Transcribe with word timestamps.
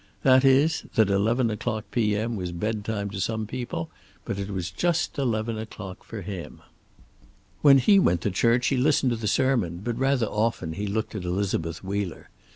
That 0.23 0.43
is, 0.43 0.85
that 0.95 1.11
eleven 1.11 1.51
o'clock 1.51 1.85
P.M. 1.91 2.35
was 2.35 2.51
bed 2.51 2.83
time 2.83 3.11
to 3.11 3.21
some 3.21 3.45
people, 3.45 3.91
but 4.25 4.49
was 4.49 4.71
just 4.71 5.19
eleven 5.19 5.59
o'clock 5.59 6.03
for 6.03 6.23
him. 6.23 6.61
When 7.61 7.77
he 7.77 7.99
went 7.99 8.21
to 8.21 8.31
church 8.31 8.69
he 8.69 8.77
listened 8.77 9.11
to 9.11 9.15
the 9.15 9.27
sermon, 9.27 9.81
but 9.83 9.99
rather 9.99 10.25
often 10.25 10.73
he 10.73 10.87
looked 10.87 11.13
at 11.13 11.23
Elizabeth 11.23 11.83
Wheeler. 11.83 12.31